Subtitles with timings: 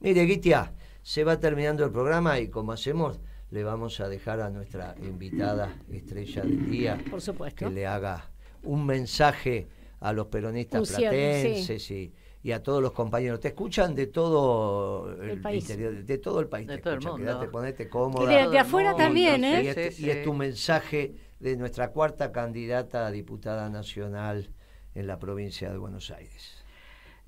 [0.00, 0.72] Mire, Guitia,
[1.02, 5.76] se va terminando el programa y como hacemos, le vamos a dejar a nuestra invitada
[5.90, 7.66] estrella del día Por supuesto.
[7.66, 8.30] que le haga
[8.62, 9.68] un mensaje
[10.00, 12.12] a los peronistas platenses y,
[12.52, 13.40] a todos los compañeros.
[13.40, 15.68] Te escuchan de todo el, país.
[15.68, 16.66] de todo el país.
[16.66, 17.50] De todo el mundo.
[17.50, 18.24] ponete cómoda.
[18.24, 19.64] Y de, afuera también, ¿eh?
[19.64, 24.50] Y, este, y es tu mensaje de nuestra cuarta candidata a diputada nacional
[24.94, 26.64] en la provincia de Buenos Aires.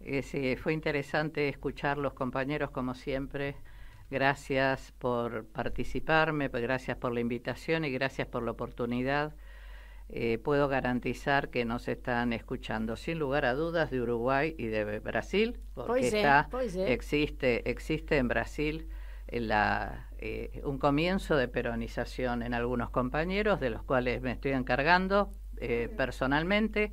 [0.00, 3.56] Eh, sí, fue interesante escuchar los compañeros como siempre.
[4.10, 9.34] Gracias por participarme, gracias por la invitación y gracias por la oportunidad.
[10.08, 14.98] Eh, puedo garantizar que nos están escuchando sin lugar a dudas de Uruguay y de
[14.98, 16.48] Brasil, porque está,
[16.86, 18.88] existe, existe en Brasil
[19.30, 25.30] la, eh, un comienzo de peronización en algunos compañeros, de los cuales me estoy encargando
[25.96, 26.90] personalmente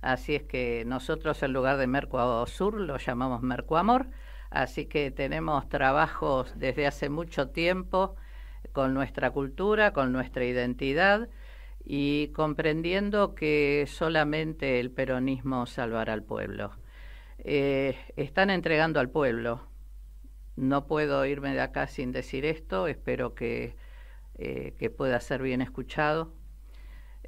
[0.00, 4.08] Así es que nosotros en lugar de Mercoasur lo llamamos Mercoamor.
[4.50, 8.16] Así que tenemos trabajos desde hace mucho tiempo
[8.72, 11.28] con nuestra cultura, con nuestra identidad
[11.84, 16.72] y comprendiendo que solamente el peronismo salvará al pueblo.
[17.38, 19.66] Eh, están entregando al pueblo.
[20.56, 23.76] No puedo irme de acá sin decir esto, espero que,
[24.36, 26.34] eh, que pueda ser bien escuchado.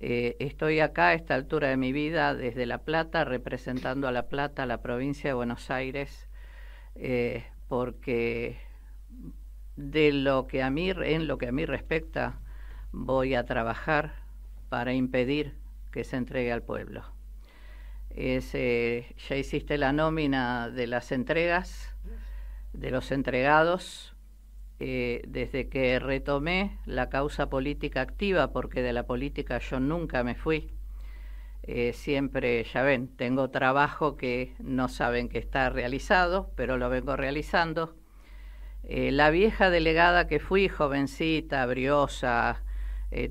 [0.05, 4.27] Eh, estoy acá a esta altura de mi vida desde La Plata, representando a La
[4.27, 6.29] Plata, a la provincia de Buenos Aires,
[6.97, 8.59] eh, porque
[9.77, 12.41] de lo que a mí, en lo que a mí respecta,
[12.91, 14.15] voy a trabajar
[14.69, 15.55] para impedir
[15.93, 17.05] que se entregue al pueblo.
[18.11, 21.95] Eh, ya hiciste la nómina de las entregas,
[22.73, 24.17] de los entregados,
[24.85, 30.35] eh, desde que retomé la causa política activa, porque de la política yo nunca me
[30.35, 30.73] fui,
[31.63, 37.15] eh, siempre, ya ven, tengo trabajo que no saben que está realizado, pero lo vengo
[37.15, 37.95] realizando.
[38.83, 42.65] Eh, la vieja delegada que fui, jovencita, briosa,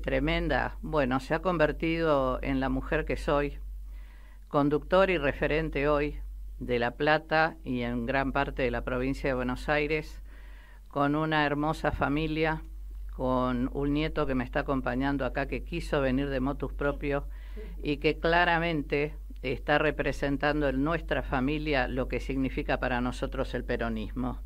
[0.02, 3.58] tremenda, bueno, se ha convertido en la mujer que soy,
[4.48, 6.18] conductor y referente hoy
[6.60, 10.21] de La Plata y en gran parte de la provincia de Buenos Aires
[10.92, 12.62] con una hermosa familia,
[13.16, 17.24] con un nieto que me está acompañando acá que quiso venir de motus propio
[17.82, 24.42] y que claramente está representando en nuestra familia lo que significa para nosotros el peronismo.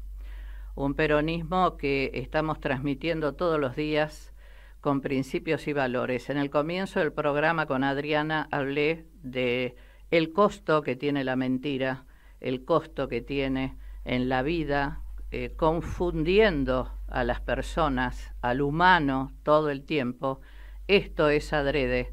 [0.76, 4.32] Un peronismo que estamos transmitiendo todos los días
[4.80, 6.30] con principios y valores.
[6.30, 9.74] En el comienzo del programa con Adriana hablé de
[10.12, 12.04] el costo que tiene la mentira,
[12.38, 19.70] el costo que tiene en la vida, eh, confundiendo a las personas, al humano, todo
[19.70, 20.41] el tiempo,
[20.88, 22.12] esto es adrede.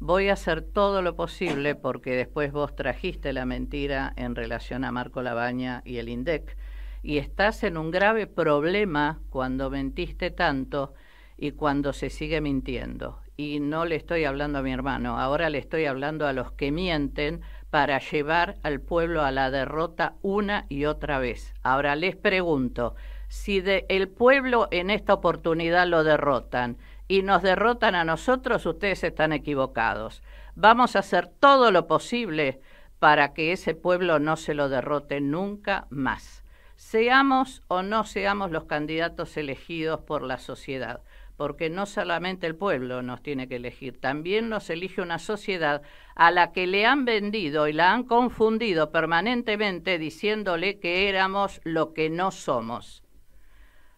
[0.00, 4.92] Voy a hacer todo lo posible porque después vos trajiste la mentira en relación a
[4.92, 6.56] Marco Labaña y el INDEC
[7.04, 10.94] y estás en un grave problema cuando mentiste tanto
[11.36, 13.20] y cuando se sigue mintiendo.
[13.36, 16.72] Y no le estoy hablando a mi hermano, ahora le estoy hablando a los que
[16.72, 17.42] mienten
[17.74, 21.54] para llevar al pueblo a la derrota una y otra vez.
[21.64, 22.94] Ahora les pregunto,
[23.26, 29.02] si de el pueblo en esta oportunidad lo derrotan y nos derrotan a nosotros, ustedes
[29.02, 30.22] están equivocados.
[30.54, 32.60] Vamos a hacer todo lo posible
[33.00, 36.44] para que ese pueblo no se lo derrote nunca más.
[36.76, 41.00] Seamos o no seamos los candidatos elegidos por la sociedad
[41.36, 45.82] porque no solamente el pueblo nos tiene que elegir, también nos elige una sociedad
[46.14, 51.92] a la que le han vendido y la han confundido permanentemente diciéndole que éramos lo
[51.92, 53.02] que no somos.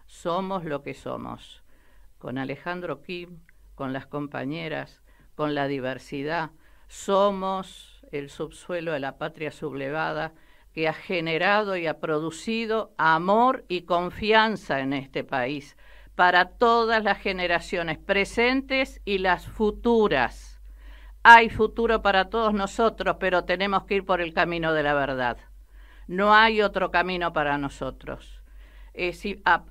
[0.06, 1.62] Somos lo que somos.
[2.18, 3.40] Con Alejandro Kim,
[3.74, 5.02] con las compañeras,
[5.34, 6.50] con la diversidad,
[6.88, 10.32] somos el subsuelo de la patria sublevada
[10.72, 15.76] que ha generado y ha producido amor y confianza en este país
[16.16, 20.60] para todas las generaciones presentes y las futuras.
[21.22, 25.36] Hay futuro para todos nosotros, pero tenemos que ir por el camino de la verdad.
[26.08, 28.42] No hay otro camino para nosotros.
[28.94, 29.24] Es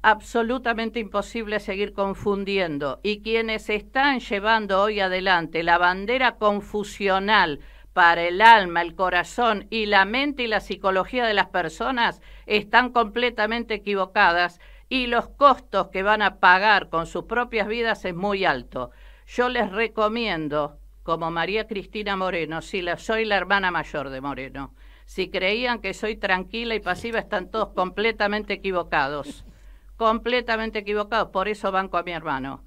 [0.03, 7.59] absolutamente imposible seguir confundiendo y quienes están llevando hoy adelante la bandera confusional
[7.93, 12.91] para el alma, el corazón y la mente y la psicología de las personas están
[12.91, 14.59] completamente equivocadas
[14.89, 18.91] y los costos que van a pagar con sus propias vidas es muy alto.
[19.27, 24.75] Yo les recomiendo, como María Cristina Moreno, si la, soy la hermana mayor de Moreno,
[25.05, 29.45] si creían que soy tranquila y pasiva, están todos completamente equivocados,
[29.97, 32.63] completamente equivocados, por eso banco a mi hermano.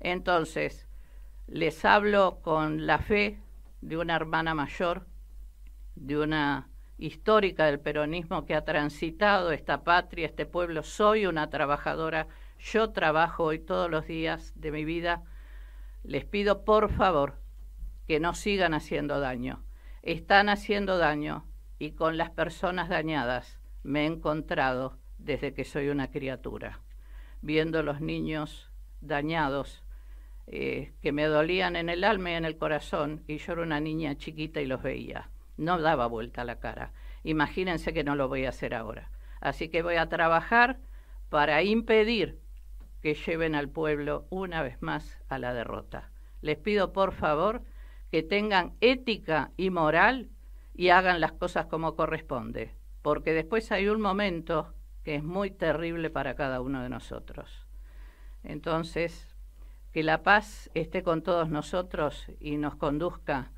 [0.00, 0.88] Entonces,
[1.46, 3.40] les hablo con la fe
[3.80, 5.06] de una hermana mayor,
[5.94, 6.68] de una
[6.98, 10.82] histórica del peronismo que ha transitado esta patria, este pueblo.
[10.82, 12.28] Soy una trabajadora,
[12.58, 15.22] yo trabajo hoy todos los días de mi vida.
[16.04, 17.40] Les pido por favor
[18.06, 19.64] que no sigan haciendo daño.
[20.02, 21.46] Están haciendo daño
[21.78, 26.80] y con las personas dañadas me he encontrado desde que soy una criatura,
[27.40, 29.82] viendo los niños dañados
[30.46, 33.80] eh, que me dolían en el alma y en el corazón, y yo era una
[33.80, 35.30] niña chiquita y los veía.
[35.62, 36.92] No daba vuelta la cara.
[37.22, 39.10] Imagínense que no lo voy a hacer ahora.
[39.40, 40.80] Así que voy a trabajar
[41.28, 42.40] para impedir
[43.00, 46.10] que lleven al pueblo una vez más a la derrota.
[46.40, 47.62] Les pido por favor
[48.10, 50.30] que tengan ética y moral
[50.74, 54.74] y hagan las cosas como corresponde, porque después hay un momento
[55.04, 57.68] que es muy terrible para cada uno de nosotros.
[58.42, 59.32] Entonces,
[59.92, 63.52] que la paz esté con todos nosotros y nos conduzca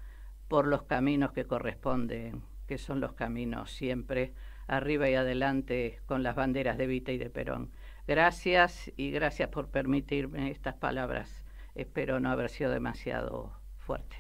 [0.49, 4.35] por los caminos que corresponden, que son los caminos siempre
[4.67, 7.71] arriba y adelante con las banderas de Vita y de Perón.
[8.07, 11.45] Gracias y gracias por permitirme estas palabras.
[11.75, 14.17] Espero no haber sido demasiado fuerte.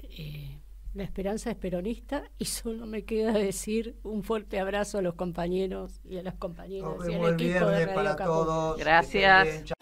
[0.00, 0.58] Eh,
[0.94, 6.00] la esperanza es peronista y solo me queda decir un fuerte abrazo a los compañeros
[6.04, 8.78] y a las compañeras y al equipo de Radio para todos.
[8.78, 9.64] Gracias.
[9.64, 9.74] Que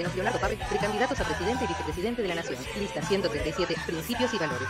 [0.00, 2.56] Moreno Leonardo Pape, precandidatos a presidente y vicepresidente de la Nación.
[2.78, 4.68] Lista 137, principios y valores.